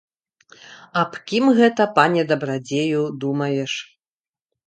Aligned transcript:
Аб 1.01 1.11
кім 1.31 1.45
гэта, 1.59 1.83
пане 1.99 2.21
дабрадзею, 2.33 3.01
думаеш? 3.25 3.73